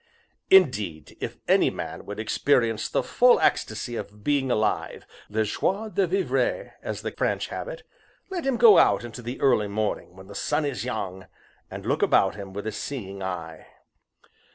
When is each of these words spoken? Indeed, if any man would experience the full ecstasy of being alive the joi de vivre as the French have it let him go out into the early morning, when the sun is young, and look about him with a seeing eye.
Indeed, 0.49 1.15
if 1.21 1.37
any 1.47 1.69
man 1.69 2.07
would 2.07 2.19
experience 2.19 2.89
the 2.89 3.03
full 3.03 3.39
ecstasy 3.39 3.95
of 3.95 4.23
being 4.23 4.49
alive 4.49 5.05
the 5.29 5.43
joi 5.43 5.89
de 5.89 6.07
vivre 6.07 6.73
as 6.81 7.03
the 7.03 7.11
French 7.11 7.49
have 7.49 7.67
it 7.67 7.83
let 8.31 8.43
him 8.47 8.57
go 8.57 8.79
out 8.79 9.03
into 9.03 9.21
the 9.21 9.39
early 9.39 9.67
morning, 9.67 10.15
when 10.15 10.25
the 10.25 10.33
sun 10.33 10.65
is 10.65 10.83
young, 10.83 11.27
and 11.69 11.85
look 11.85 12.01
about 12.01 12.33
him 12.33 12.51
with 12.51 12.65
a 12.65 12.71
seeing 12.71 13.21
eye. 13.21 13.67